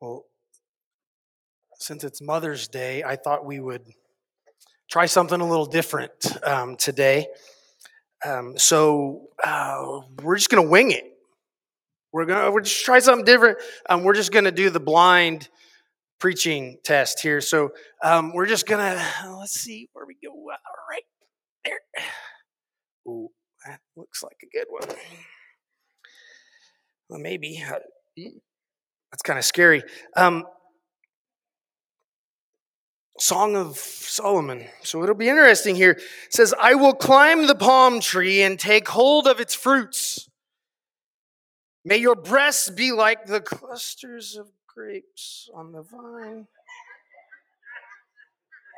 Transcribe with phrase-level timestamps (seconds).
[0.00, 0.24] Well,
[1.74, 3.84] since it's Mother's Day, I thought we would
[4.90, 6.12] try something a little different
[6.46, 7.26] um, today.
[8.24, 11.04] Um, so uh, we're just going to wing it.
[12.10, 13.58] We're gonna we're just try something different.
[13.88, 15.48] Um, we're just going to do the blind
[16.18, 17.40] preaching test here.
[17.42, 17.70] So
[18.02, 19.00] um, we're just gonna
[19.36, 20.30] let's see where we go.
[20.30, 20.56] All
[20.90, 21.02] right
[21.64, 21.80] there.
[23.06, 23.28] Ooh,
[23.66, 24.96] that looks like a good one.
[27.10, 27.62] Well, maybe.
[29.10, 29.82] That's kind of scary.
[30.16, 30.44] Um,
[33.18, 34.66] Song of Solomon.
[34.82, 35.92] So it'll be interesting here.
[35.92, 40.28] It says, I will climb the palm tree and take hold of its fruits.
[41.84, 46.46] May your breasts be like the clusters of grapes on the vine.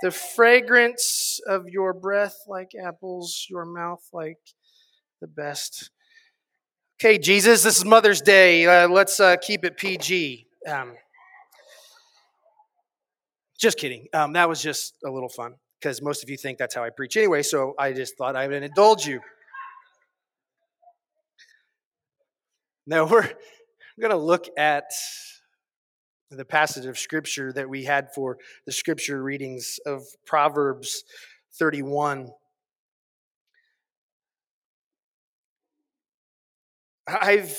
[0.02, 4.38] The fragrance of your breath like apples, your mouth like
[5.20, 5.90] the best.
[7.02, 8.66] Okay, Jesus, this is Mother's Day.
[8.66, 10.46] Uh, let's uh, keep it PG.
[10.68, 10.92] Um,
[13.58, 14.06] just kidding.
[14.12, 16.90] Um, that was just a little fun because most of you think that's how I
[16.90, 19.20] preach anyway, so I just thought I would indulge you.
[22.86, 23.30] Now, we're
[23.98, 24.84] going to look at
[26.30, 31.04] the passage of scripture that we had for the scripture readings of Proverbs
[31.58, 32.28] 31.
[37.20, 37.56] I've,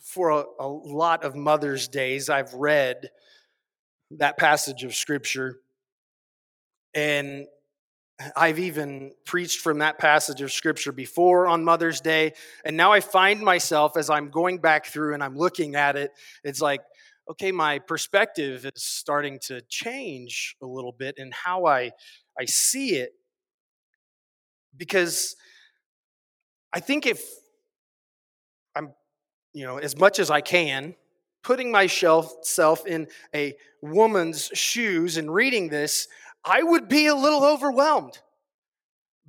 [0.00, 3.10] for a, a lot of Mother's Days, I've read
[4.12, 5.58] that passage of scripture.
[6.94, 7.46] And
[8.36, 12.32] I've even preached from that passage of scripture before on Mother's Day.
[12.64, 16.10] And now I find myself as I'm going back through and I'm looking at it,
[16.42, 16.80] it's like,
[17.30, 21.92] okay, my perspective is starting to change a little bit in how I,
[22.38, 23.12] I see it.
[24.76, 25.36] Because
[26.72, 27.22] I think if
[28.74, 28.92] I'm,
[29.52, 30.94] you know, as much as I can,
[31.42, 36.08] putting myself in a woman's shoes and reading this,
[36.44, 38.18] I would be a little overwhelmed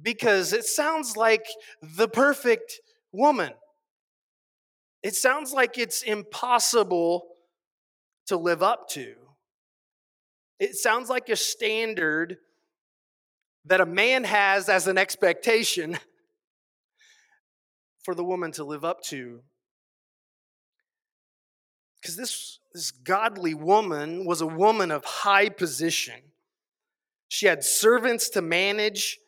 [0.02, 1.46] because it sounds like
[1.82, 2.80] the perfect
[3.12, 3.52] woman.
[5.02, 7.26] It sounds like it's impossible
[8.28, 9.16] to live up to.
[10.60, 12.38] It sounds like a standard
[13.66, 15.98] that a man has as an expectation
[18.10, 19.40] for the woman to live up to.
[22.02, 26.16] Because this, this godly woman was a woman of high position.
[27.28, 29.20] She had servants to manage,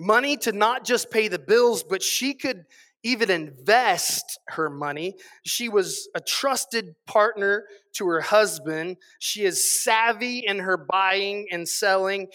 [0.00, 2.64] money to not just pay the bills, but she could
[3.04, 5.14] even invest her money.
[5.44, 8.96] She was a trusted partner to her husband.
[9.20, 12.26] She is savvy in her buying and selling,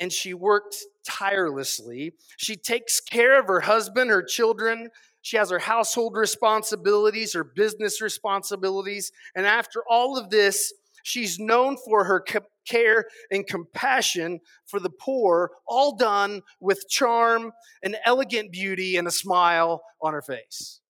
[0.00, 2.14] and she worked tirelessly.
[2.36, 4.90] She takes care of her husband, her children,
[5.24, 9.10] she has her household responsibilities, her business responsibilities.
[9.34, 10.70] And after all of this,
[11.02, 12.22] she's known for her
[12.66, 17.52] care and compassion for the poor, all done with charm
[17.82, 20.80] and elegant beauty and a smile on her face.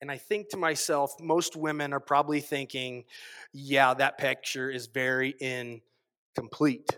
[0.00, 3.04] And I think to myself, most women are probably thinking,
[3.52, 6.96] yeah, that picture is very incomplete.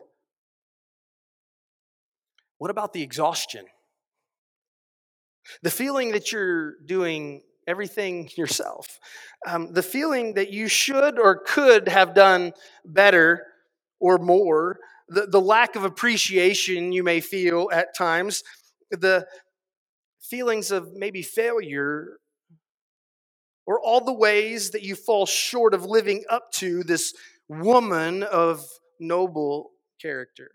[2.59, 3.65] What about the exhaustion?
[5.63, 9.01] The feeling that you're doing everything yourself.
[9.47, 12.53] Um, the feeling that you should or could have done
[12.85, 13.47] better
[13.99, 14.79] or more.
[15.09, 18.45] The, the lack of appreciation you may feel at times.
[18.91, 19.27] The
[20.21, 22.19] feelings of maybe failure
[23.67, 27.15] or all the ways that you fall short of living up to this
[27.49, 28.65] woman of
[28.99, 30.53] noble character.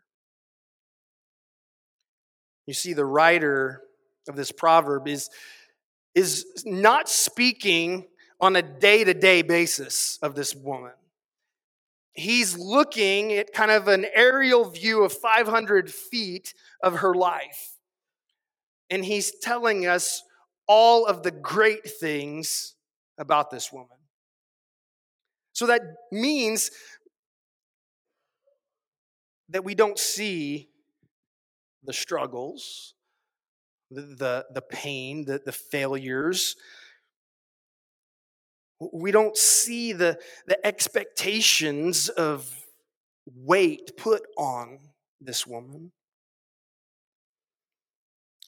[2.66, 3.82] You see, the writer
[4.28, 5.30] of this proverb is,
[6.16, 8.08] is not speaking
[8.40, 10.92] on a day to day basis of this woman.
[12.14, 17.76] He's looking at kind of an aerial view of 500 feet of her life.
[18.90, 20.24] And he's telling us
[20.68, 22.74] all of the great things
[23.18, 23.98] about this woman.
[25.54, 25.82] So that
[26.12, 26.72] means
[29.50, 30.70] that we don't see
[31.84, 32.94] the struggles,
[33.90, 36.56] the, the, the pain, the, the failures.
[38.94, 42.54] We don't see the, the expectations of
[43.26, 44.80] weight put on
[45.20, 45.92] this woman.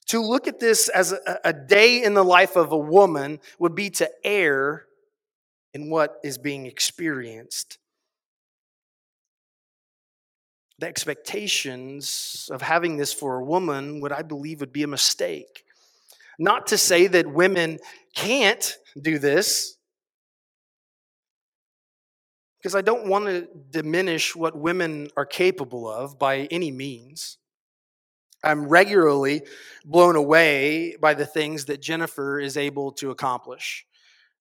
[0.09, 3.75] To look at this as a, a, day in the life of a woman would
[3.75, 4.85] be to err
[5.73, 7.77] in what is being experienced
[10.79, 15.65] the expectations of having this for a woman would I believe would be a mistake.
[16.39, 17.79] Not to say that women
[18.15, 19.75] can't do this,
[22.57, 27.37] because I don't want to diminish what women are capable of by any means.
[28.43, 29.41] I'm regularly
[29.85, 33.85] blown away by the things that Jennifer is able to accomplish.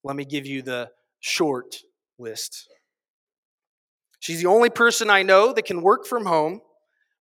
[0.04, 0.90] Let me give you the
[1.20, 1.82] short
[2.18, 2.68] list.
[4.20, 6.60] She's the only person I know that can work from home,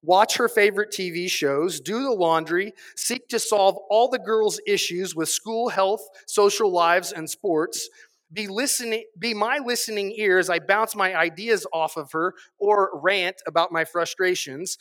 [0.04, 5.16] watch her favorite TV shows, do the laundry, seek to solve all the girls' issues
[5.16, 7.90] with school, health, social lives, and sports,
[8.34, 13.00] be listening be my listening ear as I bounce my ideas off of her or
[13.02, 14.78] rant about my frustrations,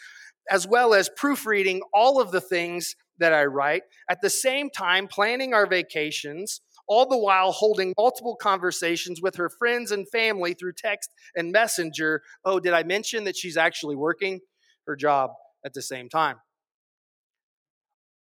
[0.50, 5.08] as well as proofreading all of the things that I write, at the same time
[5.08, 10.74] planning our vacations, all the while holding multiple conversations with her friends and family through
[10.74, 12.22] text and messenger.
[12.44, 14.40] Oh, did I mention that she's actually working
[14.86, 15.30] her job
[15.64, 16.36] at the same time?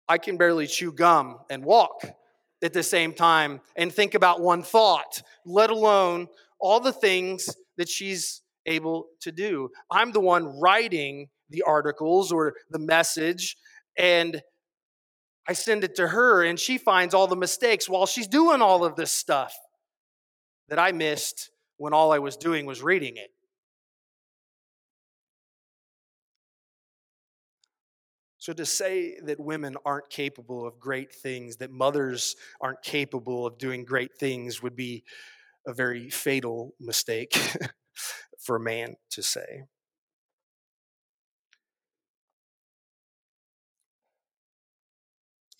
[0.08, 2.02] I can barely chew gum and walk
[2.62, 6.28] at the same time and think about one thought, let alone
[6.60, 7.48] all the things
[7.78, 9.70] that she's able to do.
[9.90, 13.56] I'm the one writing the articles or the message,
[13.96, 14.42] and
[15.48, 18.84] I send it to her, and she finds all the mistakes while she's doing all
[18.84, 19.54] of this stuff
[20.68, 23.30] that I missed when all I was doing was reading it.
[28.38, 33.56] So, to say that women aren't capable of great things, that mothers aren't capable of
[33.56, 35.04] doing great things, would be
[35.66, 37.36] a very fatal mistake
[38.38, 39.62] for a man to say.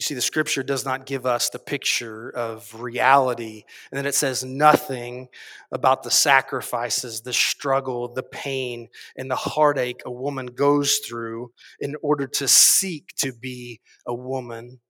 [0.02, 3.62] You see, the scripture does not give us the picture of reality.
[3.88, 5.28] And then it says nothing
[5.70, 11.94] about the sacrifices, the struggle, the pain, and the heartache a woman goes through in
[12.02, 14.80] order to seek to be a woman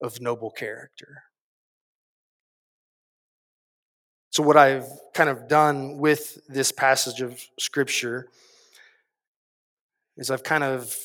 [0.00, 1.24] of noble character.
[4.30, 8.28] So, what I've kind of done with this passage of scripture
[10.16, 10.96] is I've kind of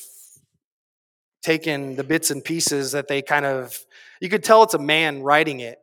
[1.42, 3.78] taken the bits and pieces that they kind of
[4.20, 5.78] you could tell it's a man writing it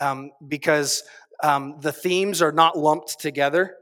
[0.00, 1.02] um, because
[1.42, 3.76] um, the themes are not lumped together.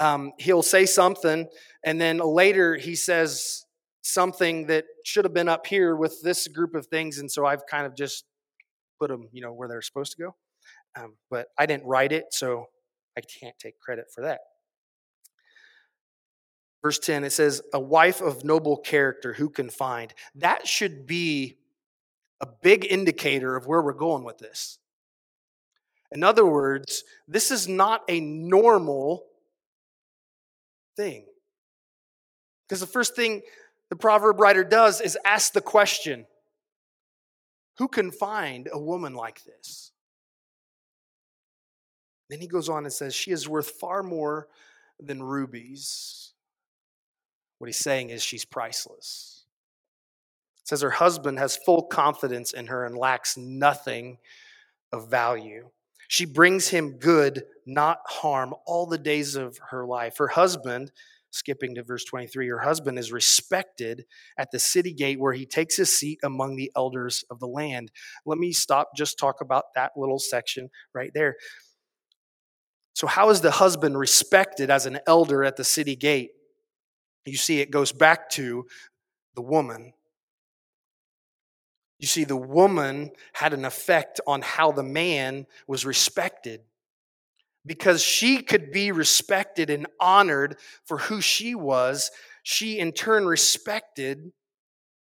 [0.00, 1.48] Um, he'll say something
[1.84, 3.64] and then later he says
[4.02, 7.64] something that should have been up here with this group of things and so i've
[7.66, 8.24] kind of just
[9.00, 10.34] put them you know where they're supposed to go.
[10.96, 12.66] Um, but i didn't write it so
[13.16, 14.40] i can't take credit for that
[16.84, 20.12] Verse 10, it says, A wife of noble character who can find.
[20.34, 21.56] That should be
[22.42, 24.78] a big indicator of where we're going with this.
[26.12, 29.24] In other words, this is not a normal
[30.94, 31.24] thing.
[32.68, 33.40] Because the first thing
[33.88, 36.26] the proverb writer does is ask the question
[37.78, 39.90] Who can find a woman like this?
[42.28, 44.48] Then he goes on and says, She is worth far more
[45.00, 46.33] than rubies.
[47.64, 49.46] What he's saying is she's priceless.
[50.60, 54.18] It says her husband has full confidence in her and lacks nothing
[54.92, 55.70] of value.
[56.08, 60.18] She brings him good, not harm, all the days of her life.
[60.18, 60.92] Her husband,
[61.30, 64.04] skipping to verse 23, her husband is respected
[64.36, 67.90] at the city gate where he takes his seat among the elders of the land.
[68.26, 71.36] Let me stop, just talk about that little section right there.
[72.92, 76.32] So, how is the husband respected as an elder at the city gate?
[77.32, 78.66] You see it goes back to
[79.34, 79.92] the woman.
[81.98, 86.60] You see, the woman had an effect on how the man was respected
[87.64, 92.10] because she could be respected and honored for who she was.
[92.42, 94.32] She, in turn, respected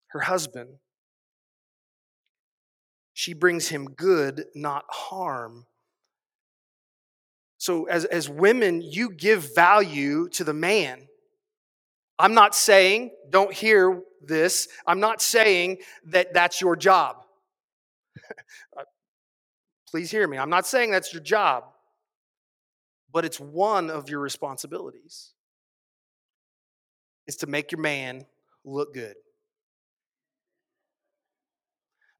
[0.09, 0.69] her husband.
[3.15, 5.67] She brings him good, not harm.
[7.59, 11.07] So, as, as women, you give value to the man.
[12.23, 17.17] I'm not saying, don't hear this, I'm not saying that that's your job.
[18.79, 18.85] Uh,
[19.91, 20.39] please hear me.
[20.39, 21.65] I'm not saying that's your job,
[23.13, 25.33] but it's one of your responsibilities.
[27.27, 28.25] Is to make your man
[28.65, 29.15] look good.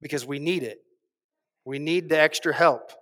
[0.01, 0.81] Because we need it.
[1.65, 2.93] We need the extra help.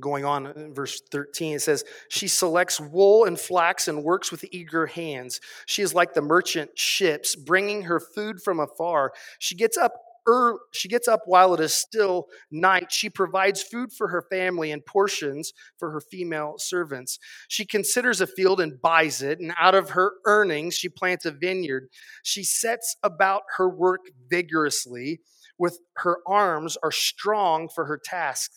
[0.00, 4.44] Going on in verse 13 it says she selects wool and flax and works with
[4.50, 9.76] eager hands she is like the merchant ships bringing her food from afar she gets
[9.76, 9.92] up
[10.26, 12.92] early, she gets up while it is still night.
[12.92, 17.18] She provides food for her family and portions for her female servants.
[17.48, 21.30] She considers a field and buys it, and out of her earnings, she plants a
[21.30, 21.88] vineyard.
[22.22, 25.20] She sets about her work vigorously,
[25.58, 28.52] with her arms are strong for her task.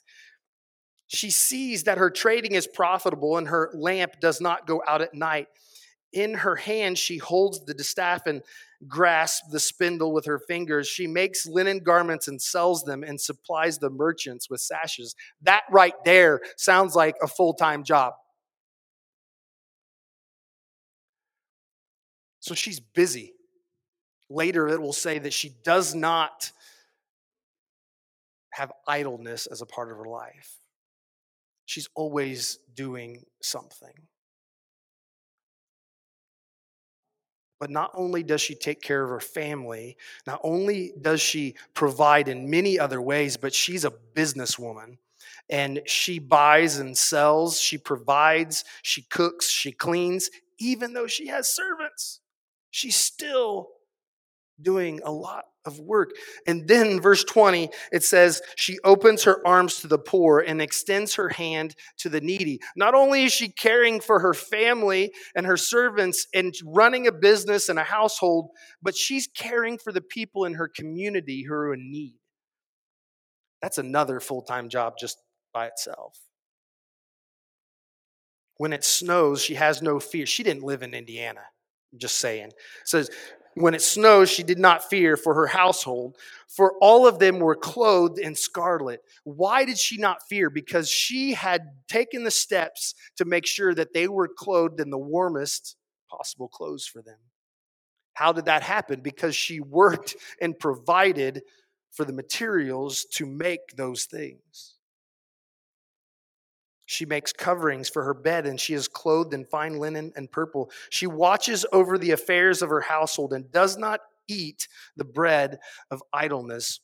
[1.07, 5.13] She sees that her trading is profitable and her lamp does not go out at
[5.13, 5.47] night.
[6.13, 8.41] In her hand, she holds the distaff and
[8.87, 10.87] grasps the spindle with her fingers.
[10.87, 15.15] She makes linen garments and sells them and supplies the merchants with sashes.
[15.41, 18.13] That right there sounds like a full time job.
[22.39, 23.33] So she's busy.
[24.29, 26.51] Later, it will say that she does not
[28.51, 30.64] have idleness as a part of her life.
[31.65, 33.93] She's always doing something.
[37.59, 42.27] But not only does she take care of her family, not only does she provide
[42.27, 44.97] in many other ways, but she's a businesswoman.
[45.49, 50.29] And she buys and sells, she provides, she cooks, she cleans,
[50.59, 52.19] even though she has servants.
[52.71, 53.69] She still
[54.61, 56.11] doing a lot of work.
[56.47, 61.15] And then verse 20, it says, She opens her arms to the poor and extends
[61.15, 62.59] her hand to the needy.
[62.75, 67.69] Not only is she caring for her family and her servants and running a business
[67.69, 68.49] and a household,
[68.81, 72.15] but she's caring for the people in her community who are in need.
[73.61, 75.17] That's another full time job just
[75.53, 76.19] by itself.
[78.57, 80.25] When it snows, she has no fear.
[80.25, 81.41] She didn't live in Indiana.
[81.91, 82.47] I'm just saying.
[82.47, 83.09] It says
[83.55, 87.55] when it snows, she did not fear for her household, for all of them were
[87.55, 89.01] clothed in scarlet.
[89.23, 90.49] Why did she not fear?
[90.49, 94.97] Because she had taken the steps to make sure that they were clothed in the
[94.97, 95.77] warmest
[96.09, 97.17] possible clothes for them.
[98.13, 98.99] How did that happen?
[99.01, 101.41] Because she worked and provided
[101.91, 104.75] for the materials to make those things.
[106.85, 110.69] She makes coverings for her bed, and she is clothed in fine linen and purple.
[110.89, 116.01] She watches over the affairs of her household and does not eat the bread of
[116.13, 116.79] idleness.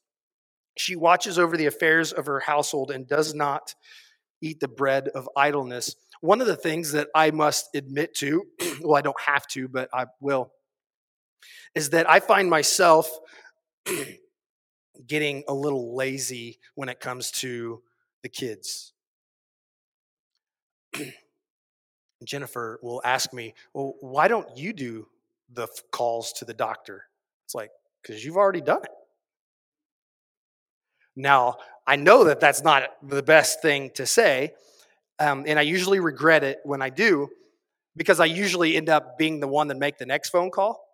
[0.78, 3.76] She watches over the affairs of her household and does not
[4.42, 5.96] eat the bread of idleness.
[6.22, 8.44] One of the things that I must admit to,
[8.82, 10.52] well, I don't have to, but I will,
[11.76, 13.10] is that I find myself
[15.08, 17.82] getting a little lazy when it comes to
[18.24, 18.94] the kids.
[22.24, 25.08] Jennifer will ask me, Well, why don't you do
[25.54, 27.06] the calls to the doctor?
[27.46, 27.72] It's like,
[28.02, 28.92] Because you've already done it.
[31.16, 34.54] Now, I know that that's not the best thing to say,
[35.20, 37.30] um, and I usually regret it when I do
[37.98, 40.88] because I usually end up being the one that make the next phone call.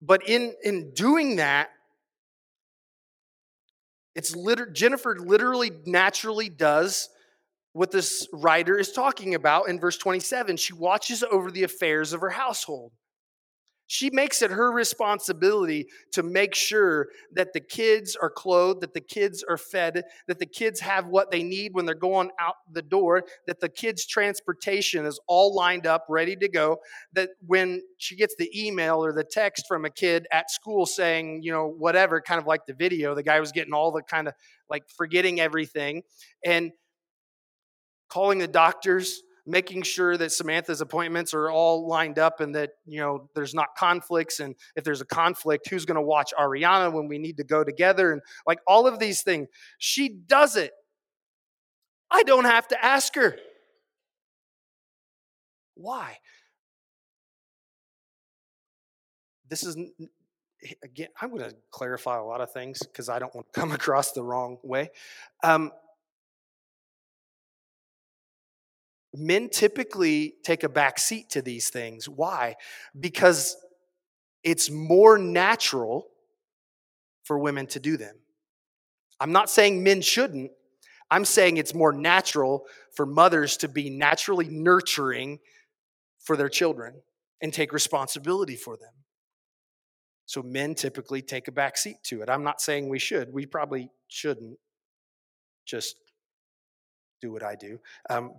[0.00, 1.68] But in in doing that,
[4.14, 7.10] it's liter- Jennifer literally naturally does
[7.72, 10.56] what this writer is talking about in verse 27.
[10.56, 12.92] She watches over the affairs of her household.
[13.92, 19.00] She makes it her responsibility to make sure that the kids are clothed, that the
[19.00, 22.82] kids are fed, that the kids have what they need when they're going out the
[22.82, 26.76] door, that the kids' transportation is all lined up, ready to go.
[27.14, 31.42] That when she gets the email or the text from a kid at school saying,
[31.42, 34.28] you know, whatever, kind of like the video, the guy was getting all the kind
[34.28, 34.34] of
[34.68, 36.02] like forgetting everything.
[36.44, 36.70] And
[38.10, 43.00] calling the doctors, making sure that Samantha's appointments are all lined up and that, you
[43.00, 44.40] know, there's not conflicts.
[44.40, 47.64] And if there's a conflict, who's going to watch Ariana when we need to go
[47.64, 48.12] together?
[48.12, 49.48] And like all of these things.
[49.78, 50.72] She does it.
[52.10, 53.36] I don't have to ask her.
[55.74, 56.18] Why?
[59.48, 59.76] This is
[60.82, 63.72] again, I'm going to clarify a lot of things because I don't want to come
[63.80, 64.90] across the wrong way.
[65.42, 65.72] Um,
[69.14, 72.08] men typically take a back seat to these things.
[72.08, 72.56] Why?
[72.98, 73.56] Because
[74.44, 76.06] it's more natural
[77.24, 78.16] for women to do them.
[79.18, 80.50] I'm not saying men shouldn't.
[81.10, 82.64] I'm saying it's more natural
[82.94, 85.40] for mothers to be naturally nurturing
[86.20, 86.94] for their children
[87.42, 88.92] and take responsibility for them.
[90.26, 92.30] So men typically take a back seat to it.
[92.30, 93.32] I'm not saying we should.
[93.32, 94.58] We probably shouldn't
[95.66, 95.96] just
[97.20, 97.80] do what I do.
[98.08, 98.32] Um,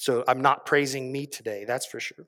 [0.00, 2.26] so I'm not praising me today, that's for sure.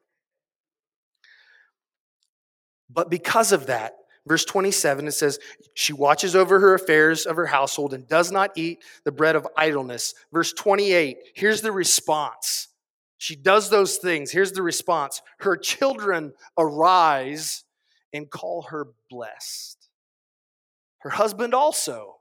[2.90, 3.94] But because of that,
[4.26, 5.38] verse 27, it says,
[5.72, 9.48] She watches over her affairs of her household and does not eat the bread of
[9.56, 10.12] idleness.
[10.34, 12.68] Verse 28, here's the response.
[13.16, 14.30] She does those things.
[14.30, 17.64] Here's the response Her children arise
[18.12, 19.88] and call her blessed.
[20.98, 22.16] Her husband also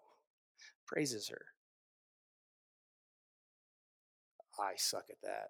[0.88, 1.51] praises her.
[4.62, 5.50] I suck at that.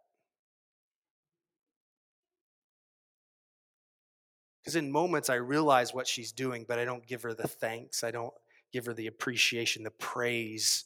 [4.62, 8.03] Because in moments I realize what she's doing, but I don't give her the thanks.
[8.03, 8.34] I don't
[8.72, 10.86] give her the appreciation, the praise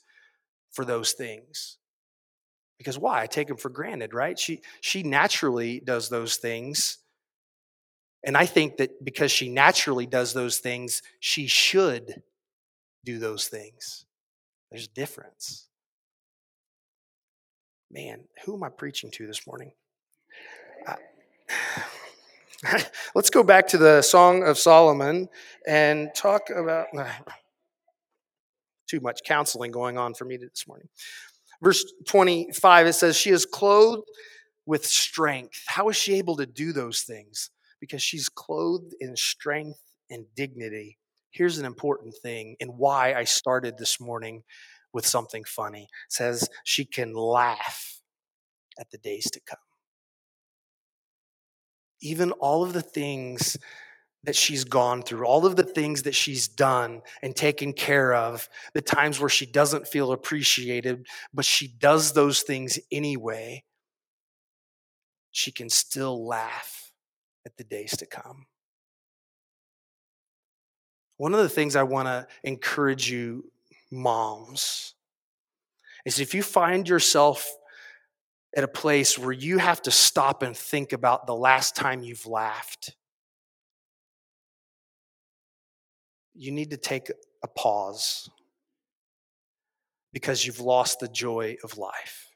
[0.72, 1.77] for those things.
[2.77, 3.22] Because why?
[3.22, 4.38] I take them for granted, right?
[4.38, 6.98] She she naturally does those things.
[8.24, 12.24] And I think that because she naturally does those things, she should
[13.03, 14.05] do those things.
[14.72, 15.67] There's a difference.
[17.91, 19.71] Man, who am I preaching to this morning?
[23.15, 25.29] Let's go back to the Song of Solomon
[25.67, 26.87] and talk about
[28.87, 30.87] too much counseling going on for me this morning.
[31.61, 34.07] Verse 25, it says, She is clothed
[34.65, 35.63] with strength.
[35.67, 37.51] How is she able to do those things?
[37.79, 40.97] Because she's clothed in strength and dignity.
[41.31, 44.43] Here's an important thing and why I started this morning
[44.95, 45.89] with something funny.
[46.09, 47.99] Says she can laugh
[48.79, 49.59] at the days to come.
[52.01, 53.57] Even all of the things
[54.23, 58.49] that she's gone through, all of the things that she's done and taken care of,
[58.73, 63.63] the times where she doesn't feel appreciated, but she does those things anyway,
[65.31, 66.91] she can still laugh
[67.45, 68.45] at the days to come.
[71.17, 73.51] One of the things I want to encourage you,
[73.91, 74.93] moms,
[76.05, 77.49] is if you find yourself
[78.55, 82.25] at a place where you have to stop and think about the last time you've
[82.25, 82.95] laughed
[86.35, 87.09] you need to take
[87.43, 88.29] a pause
[90.11, 92.29] because you've lost the joy of life.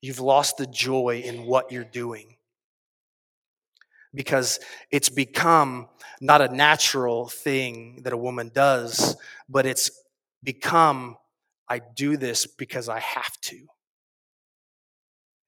[0.00, 2.36] You've lost the joy in what you're doing
[4.14, 5.88] because it's become
[6.20, 9.16] not a natural thing that a woman does,
[9.48, 9.90] but it's
[10.42, 11.16] become
[11.68, 13.66] I do this because I have to.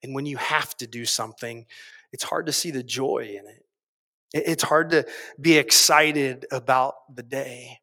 [0.01, 1.65] And when you have to do something,
[2.11, 3.65] it's hard to see the joy in it.
[4.33, 5.05] It's hard to
[5.39, 7.79] be excited about the day.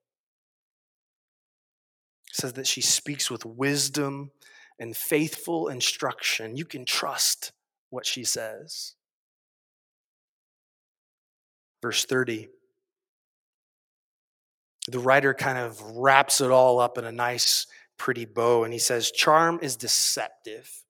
[2.31, 4.33] It says that she speaks with wisdom
[4.79, 6.57] and faithful instruction.
[6.57, 7.53] You can trust
[7.90, 8.94] what she says.
[11.81, 12.48] Verse 30.
[14.88, 17.66] The writer kind of wraps it all up in a nice,
[17.99, 20.83] pretty bow, and he says, Charm is deceptive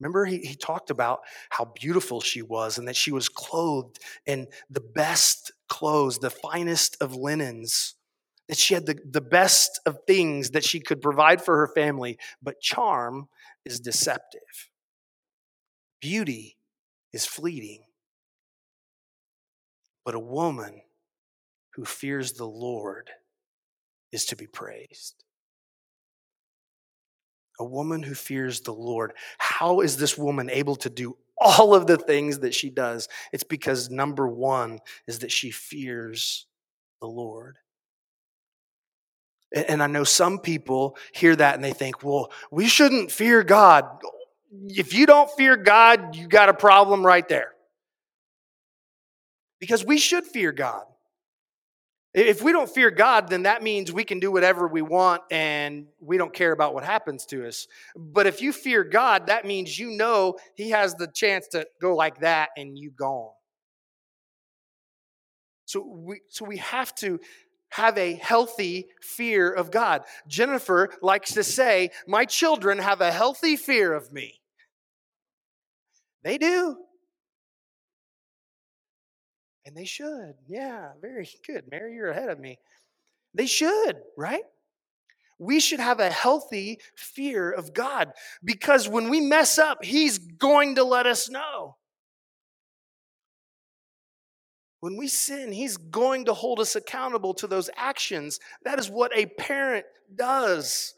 [0.00, 1.20] Remember, he, he talked about
[1.50, 6.96] how beautiful she was and that she was clothed in the best clothes, the finest
[7.00, 7.94] of linens,
[8.48, 12.18] that she had the, the best of things that she could provide for her family.
[12.42, 13.28] But charm
[13.64, 14.70] is deceptive,
[16.00, 16.56] beauty
[17.12, 17.84] is fleeting.
[20.04, 20.82] But a woman
[21.76, 23.10] who fears the Lord
[24.12, 25.24] is to be praised
[27.58, 29.12] a woman who fears the Lord.
[29.38, 33.08] How is this woman able to do all of the things that she does?
[33.32, 36.46] It's because number one is that she fears
[37.00, 37.56] the Lord.
[39.54, 43.86] And I know some people hear that and they think, well, we shouldn't fear God.
[44.68, 47.52] If you don't fear God, you got a problem right there.
[49.60, 50.84] Because we should fear God.
[52.16, 55.86] If we don't fear God, then that means we can do whatever we want and
[56.00, 57.68] we don't care about what happens to us.
[57.94, 61.94] But if you fear God, that means you know He has the chance to go
[61.94, 63.32] like that and you gone.
[65.66, 67.20] So we, so we have to
[67.68, 70.04] have a healthy fear of God.
[70.26, 74.40] Jennifer likes to say, My children have a healthy fear of me.
[76.24, 76.78] They do.
[79.66, 80.34] And they should.
[80.48, 81.64] Yeah, very good.
[81.70, 82.58] Mary, you're ahead of me.
[83.34, 84.44] They should, right?
[85.38, 90.76] We should have a healthy fear of God because when we mess up, He's going
[90.76, 91.76] to let us know.
[94.80, 98.40] When we sin, He's going to hold us accountable to those actions.
[98.64, 100.94] That is what a parent does.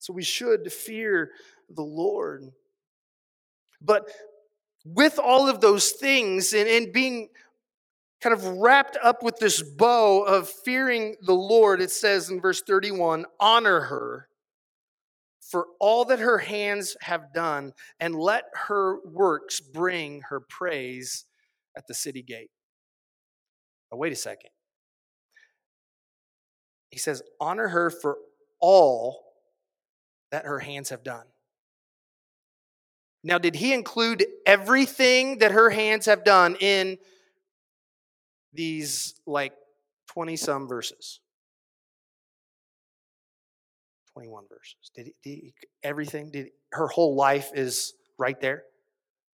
[0.00, 1.30] So we should fear
[1.70, 2.50] the Lord.
[3.80, 4.10] But
[4.84, 7.28] with all of those things and, and being
[8.20, 12.62] kind of wrapped up with this bow of fearing the Lord, it says in verse
[12.62, 14.28] 31 honor her
[15.52, 21.26] for all that her hands have done, and let her works bring her praise
[21.76, 22.50] at the city gate.
[23.90, 24.50] Now, wait a second.
[26.90, 28.16] He says, honor her for
[28.60, 29.24] all
[30.30, 31.26] that her hands have done.
[33.24, 36.98] Now, did he include everything that her hands have done in
[38.52, 39.52] these like
[40.08, 41.20] 20 some verses?
[44.12, 44.90] 21 verses.
[44.94, 46.30] Did, he, did he, everything?
[46.30, 48.64] Did her whole life is right there?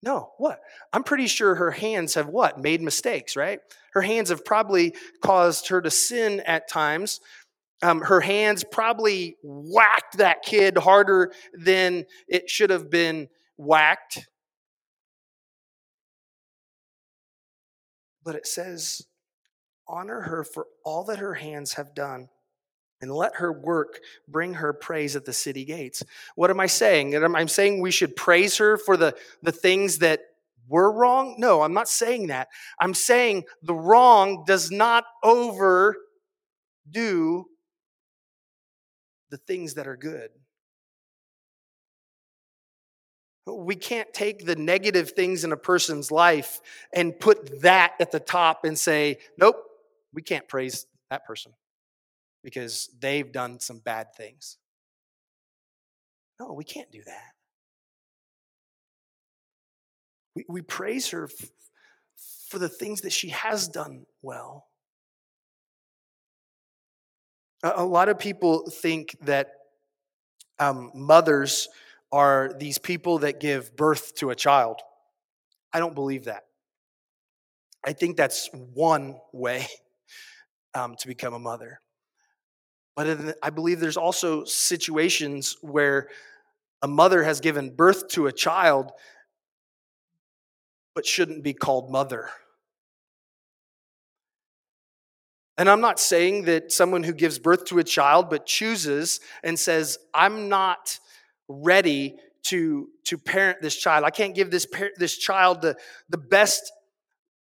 [0.03, 0.61] No, what?
[0.93, 2.61] I'm pretty sure her hands have what?
[2.61, 3.61] Made mistakes, right?
[3.93, 7.21] Her hands have probably caused her to sin at times.
[7.83, 14.27] Um, her hands probably whacked that kid harder than it should have been whacked.
[18.25, 19.03] But it says,
[19.87, 22.29] honor her for all that her hands have done
[23.01, 26.03] and let her work bring her praise at the city gates.
[26.35, 27.15] What am I saying?
[27.15, 30.21] I'm saying we should praise her for the, the things that
[30.69, 31.37] were wrong?
[31.39, 32.49] No, I'm not saying that.
[32.81, 35.97] I'm saying the wrong does not overdo
[39.31, 40.31] the things that are good.
[43.55, 46.61] We can't take the negative things in a person's life
[46.93, 49.57] and put that at the top and say, nope,
[50.13, 51.53] we can't praise that person
[52.43, 54.59] because they've done some bad things.
[56.41, 57.33] No, we can't do that.
[60.35, 61.51] We, we praise her f-
[62.49, 64.67] for the things that she has done well.
[67.63, 69.53] A, a lot of people think that
[70.59, 71.69] um, mothers
[72.13, 74.81] are these people that give birth to a child.
[75.73, 76.45] I don't believe that.
[77.85, 79.67] I think that's one way
[80.75, 81.81] um, to become a mother.
[82.97, 86.09] But I believe there's also situations where
[86.83, 88.93] a mother has given birth to a child
[90.95, 92.29] but shouldn't be called mother.
[95.57, 99.59] And I'm not saying that someone who gives birth to a child but chooses and
[99.59, 100.99] says, I'm not
[101.49, 104.05] ready to, to parent this child.
[104.05, 105.77] I can't give this, this child the,
[106.09, 106.73] the best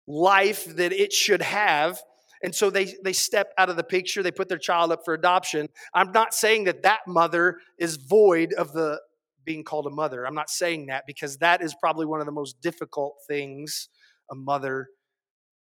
[0.08, 2.02] life that it should have.
[2.42, 5.14] And so they, they step out of the picture, they put their child up for
[5.14, 5.68] adoption.
[5.94, 9.00] I'm not saying that that mother is void of the
[9.46, 10.26] being called a mother.
[10.26, 13.90] I'm not saying that because that is probably one of the most difficult things
[14.32, 14.88] a mother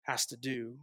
[0.03, 0.77] has to do.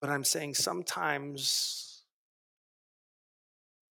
[0.00, 1.93] But I'm saying sometimes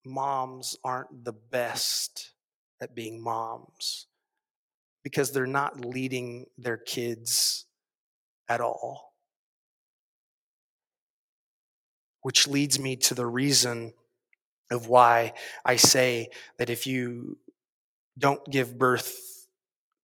[0.06, 2.32] moms aren't the best
[2.82, 4.08] at being moms
[5.04, 7.66] because they're not leading their kids
[8.50, 9.14] at all.
[12.22, 13.94] Which leads me to the reason
[14.72, 15.34] of why
[15.66, 17.38] I say that if you
[18.18, 19.48] don't give birth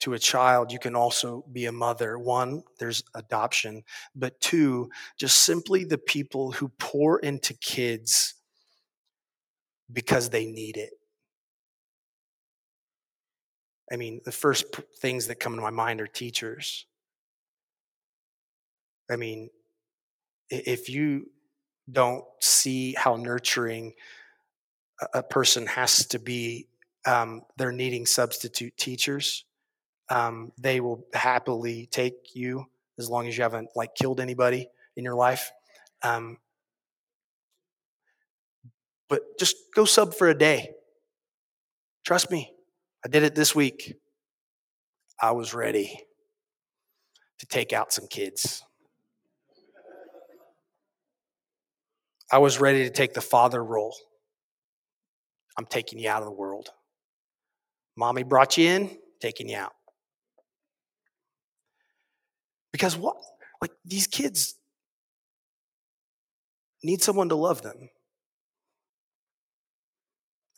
[0.01, 2.17] to a child, you can also be a mother.
[2.17, 3.83] One, there's adoption,
[4.15, 8.35] but two, just simply the people who pour into kids
[9.91, 10.91] because they need it.
[13.91, 14.65] I mean, the first
[14.99, 16.85] things that come to my mind are teachers.
[19.09, 19.49] I mean,
[20.49, 21.29] if you
[21.91, 23.93] don't see how nurturing
[25.13, 26.67] a person has to be,
[27.05, 29.45] um, they're needing substitute teachers.
[30.09, 32.65] Um, they will happily take you
[32.97, 35.51] as long as you haven't like killed anybody in your life.
[36.03, 36.37] Um,
[39.09, 40.71] but just go sub for a day.
[42.05, 42.53] Trust me,
[43.05, 43.95] I did it this week.
[45.21, 45.99] I was ready
[47.39, 48.63] to take out some kids.
[52.31, 53.95] I was ready to take the father role.
[55.57, 56.69] I'm taking you out of the world.
[57.97, 59.73] Mommy brought you in, taking you out.
[62.71, 63.17] Because what?
[63.61, 64.55] Like these kids
[66.83, 67.89] need someone to love them.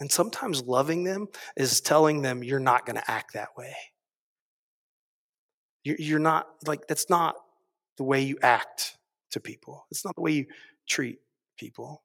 [0.01, 3.75] And sometimes loving them is telling them you're not going to act that way.
[5.83, 7.35] You're not, like, that's not
[7.97, 8.97] the way you act
[9.29, 10.45] to people, it's not the way you
[10.87, 11.19] treat
[11.57, 12.03] people.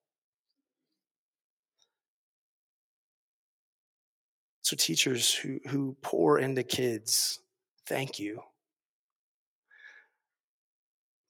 [4.60, 7.40] So, teachers who, who pour into kids,
[7.86, 8.42] thank you.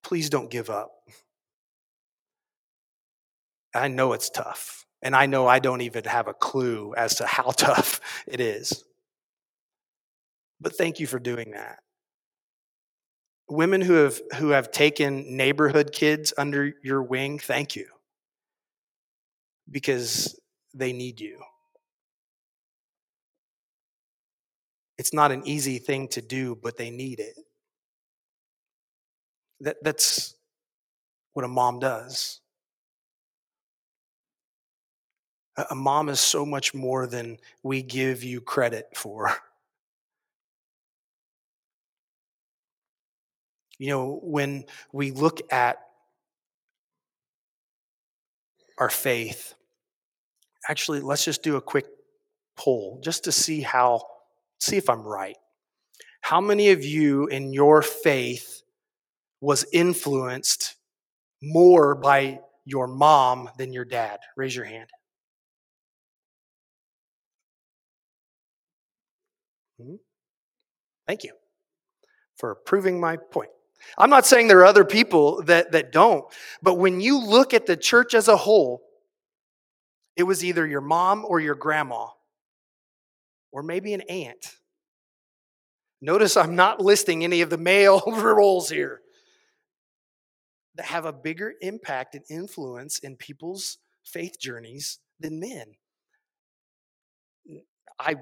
[0.03, 0.91] Please don't give up.
[3.73, 4.86] I know it's tough.
[5.03, 8.85] And I know I don't even have a clue as to how tough it is.
[10.61, 11.81] But thank you for doing that.
[13.49, 17.87] Women who have who have taken neighborhood kids under your wing, thank you.
[19.71, 20.39] Because
[20.75, 21.39] they need you.
[24.99, 27.37] It's not an easy thing to do, but they need it.
[29.61, 30.35] That, that's
[31.35, 32.41] what a mom does.
[35.71, 39.31] A mom is so much more than we give you credit for.
[43.79, 45.77] You know, when we look at
[48.79, 49.53] our faith,
[50.67, 51.85] actually, let's just do a quick
[52.57, 54.03] poll just to see how,
[54.59, 55.37] see if I'm right.
[56.23, 58.63] How many of you in your faith
[59.41, 60.77] was influenced
[61.43, 64.21] more by your mom than your dad?
[64.37, 64.89] Raise your hand.
[69.81, 69.97] Mm-hmm.
[71.07, 71.33] Thank you
[72.37, 73.51] for proving my point.
[73.99, 76.25] I'm not saying there are other people that, that don't,
[76.63, 78.83] but when you look at the church as a whole,
[80.17, 82.07] it was either your mom or your grandma,
[83.53, 84.55] or maybe an aunt.
[86.01, 89.01] Notice I'm not listing any of the male roles here
[90.75, 95.75] that have a bigger impact and influence in people's faith journeys than men.
[97.99, 98.17] I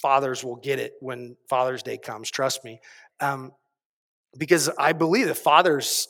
[0.00, 2.30] fathers will get it when Father's Day comes.
[2.30, 2.80] Trust me,
[3.20, 3.52] um,
[4.36, 6.08] because I believe that fathers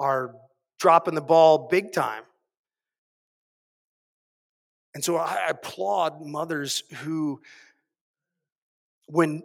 [0.00, 0.34] are
[0.78, 2.22] dropping the ball big time.
[4.94, 7.40] And so I applaud mothers who,
[9.06, 9.42] when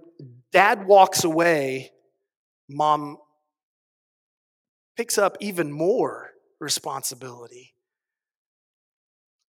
[0.51, 1.91] dad walks away,
[2.69, 3.17] mom
[4.95, 7.72] picks up even more responsibility.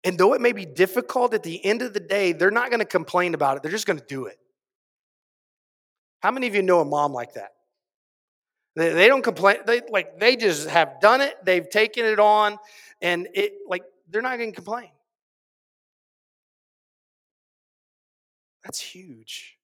[0.04, 2.80] And though it may be difficult at the end of the day, they're not going
[2.80, 3.62] to complain about it.
[3.62, 4.38] They're just going to do it.
[6.20, 7.52] How many of you know a mom like that?
[8.74, 9.58] They, they don't complain.
[9.66, 11.34] They like they just have done it.
[11.44, 12.58] They've taken it on,
[13.00, 14.90] and it like they're not going to complain.
[18.64, 19.58] That's huge.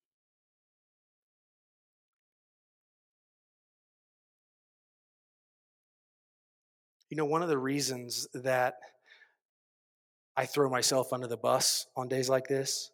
[7.09, 8.75] You know, one of the reasons that
[10.39, 12.93] I throw myself under the bus on days like this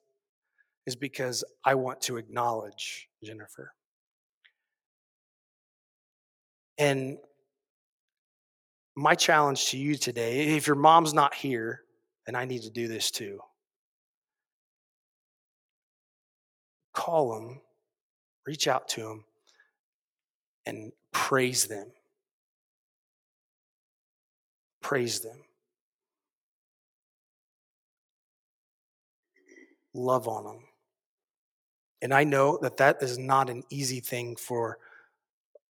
[0.86, 3.74] is because I want to acknowledge Jennifer.
[6.78, 7.18] And
[8.96, 11.82] my challenge to you today, if your mom's not here,
[12.26, 13.40] and I need to do this too,
[16.94, 17.60] call them,
[18.46, 19.24] reach out to them,
[20.64, 21.88] and praise them.
[24.80, 25.36] Praise them.
[29.94, 30.58] Love on them.
[32.02, 34.78] And I know that that is not an easy thing for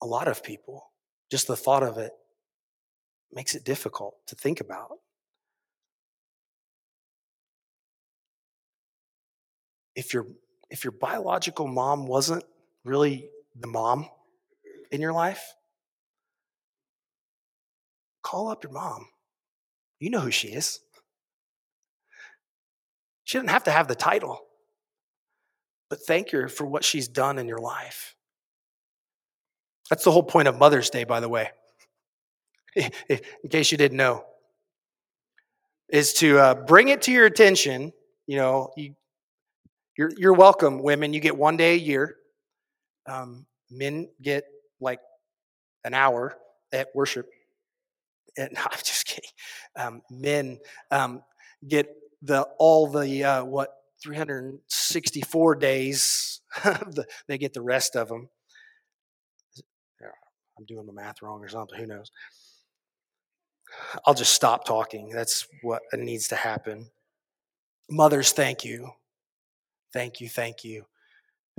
[0.01, 0.91] a lot of people.
[1.29, 2.12] Just the thought of it
[3.34, 4.91] makes it difficult to think about.
[9.95, 10.27] If your
[10.69, 12.45] if your biological mom wasn't
[12.86, 13.29] really
[13.60, 14.07] the mom
[14.89, 15.53] in your life,
[18.23, 19.07] call up your mom.
[19.99, 20.79] You know who she is.
[23.32, 24.41] She doesn't have to have the title,
[25.89, 28.13] but thank her for what she's done in your life.
[29.89, 31.50] That's the whole point of Mother's Day, by the way,
[32.76, 32.89] in
[33.50, 34.26] case you didn't know,
[35.88, 37.94] is to uh, bring it to your attention.
[38.28, 38.96] You know, you,
[39.98, 41.13] you're, you're welcome, women.
[41.13, 42.17] You get one day a year.
[43.08, 44.44] Um, men get
[44.82, 45.00] like
[45.86, 46.36] an hour
[46.74, 47.30] at worship.
[48.38, 49.30] And, no, I'm just kidding.
[49.78, 50.60] Um, men
[50.91, 51.24] um,
[51.65, 53.69] get the all the uh, what
[54.03, 56.41] 364 days
[57.27, 58.29] they get the rest of them
[60.62, 62.12] i'm doing the math wrong or something who knows?
[64.05, 66.89] I'll just stop talking that's what needs to happen.
[67.89, 68.91] Mothers thank you.
[69.93, 70.86] Thank you thank you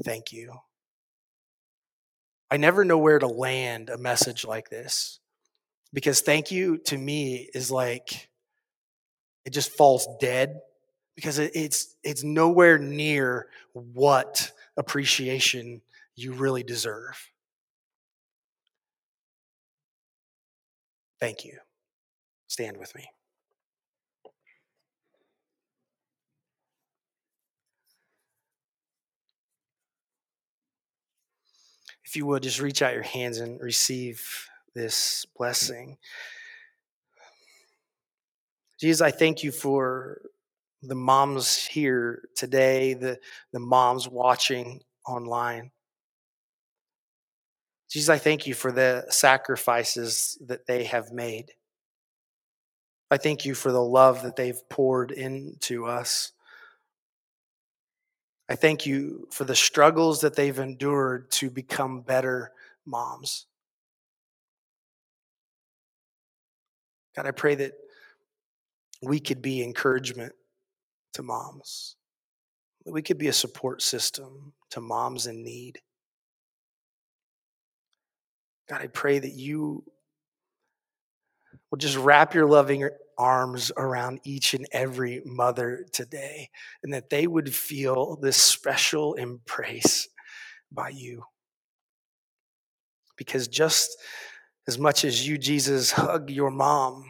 [0.04, 0.54] thank you.
[2.50, 5.20] I never know where to land a message like this
[5.92, 8.28] because thank you to me is like
[9.44, 10.60] it just falls dead
[11.14, 15.80] because it's it's nowhere near what appreciation
[16.16, 17.16] you really deserve.
[21.20, 21.58] Thank you.
[22.48, 23.08] Stand with me.
[32.04, 35.96] If you would just reach out your hands and receive this blessing.
[38.82, 40.22] Jesus, I thank you for
[40.82, 43.16] the moms here today, the,
[43.52, 45.70] the moms watching online.
[47.88, 51.52] Jesus, I thank you for the sacrifices that they have made.
[53.08, 56.32] I thank you for the love that they've poured into us.
[58.48, 62.50] I thank you for the struggles that they've endured to become better
[62.84, 63.46] moms.
[67.14, 67.74] God, I pray that
[69.02, 70.32] we could be encouragement
[71.14, 71.96] to moms,
[72.84, 75.80] that we could be a support system to moms in need.
[78.68, 79.84] God, I pray that you
[81.70, 82.88] will just wrap your loving
[83.18, 86.48] arms around each and every mother today,
[86.82, 90.08] and that they would feel this special embrace
[90.70, 91.24] by you.
[93.16, 93.96] Because just
[94.66, 97.04] as much as you, Jesus, hug your mom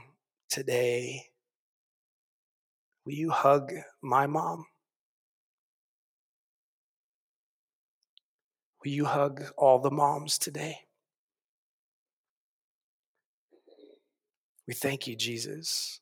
[0.50, 1.26] today,
[3.04, 4.66] will you hug my mom?
[8.84, 10.78] Will you hug all the moms today?
[14.66, 16.00] We thank you, Jesus,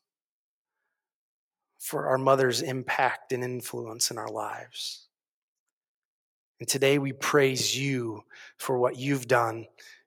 [1.79, 5.07] for our mother's impact and influence in our lives.
[6.59, 8.23] And today we praise you
[8.57, 9.65] for what you've done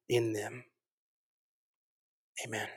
[0.08, 0.64] in them.
[2.46, 2.68] Amen.